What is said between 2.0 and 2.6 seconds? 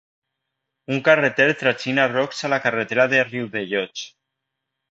rocs a